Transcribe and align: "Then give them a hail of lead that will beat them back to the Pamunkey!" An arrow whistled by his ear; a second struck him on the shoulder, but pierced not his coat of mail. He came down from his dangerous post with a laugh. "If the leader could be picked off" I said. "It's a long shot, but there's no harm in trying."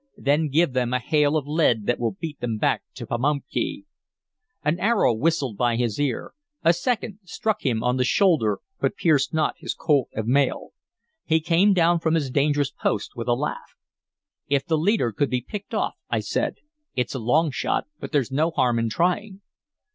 "Then 0.17 0.47
give 0.49 0.73
them 0.73 0.93
a 0.95 0.99
hail 0.99 1.37
of 1.37 1.45
lead 1.45 1.85
that 1.85 1.99
will 1.99 2.17
beat 2.19 2.39
them 2.39 2.57
back 2.57 2.81
to 2.95 3.05
the 3.05 3.09
Pamunkey!" 3.19 3.85
An 4.63 4.79
arrow 4.79 5.13
whistled 5.13 5.57
by 5.57 5.75
his 5.75 5.99
ear; 5.99 6.33
a 6.63 6.73
second 6.73 7.19
struck 7.23 7.63
him 7.63 7.83
on 7.83 7.97
the 7.97 8.03
shoulder, 8.03 8.61
but 8.79 8.95
pierced 8.95 9.31
not 9.31 9.59
his 9.59 9.75
coat 9.75 10.07
of 10.15 10.25
mail. 10.25 10.69
He 11.23 11.39
came 11.39 11.73
down 11.75 11.99
from 11.99 12.15
his 12.15 12.31
dangerous 12.31 12.71
post 12.71 13.11
with 13.15 13.27
a 13.27 13.35
laugh. 13.35 13.75
"If 14.47 14.65
the 14.65 14.75
leader 14.79 15.11
could 15.11 15.29
be 15.29 15.41
picked 15.47 15.75
off" 15.75 15.93
I 16.09 16.21
said. 16.21 16.55
"It's 16.95 17.13
a 17.13 17.19
long 17.19 17.51
shot, 17.51 17.85
but 17.99 18.11
there's 18.11 18.31
no 18.31 18.49
harm 18.49 18.79
in 18.79 18.89
trying." 18.89 19.41